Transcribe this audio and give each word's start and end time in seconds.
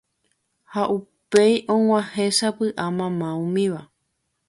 ha 0.71 0.81
upéi 0.95 1.53
og̃uahẽ 1.75 2.25
sapy'a 2.37 2.85
mama 2.97 3.29
umíva. 3.43 3.81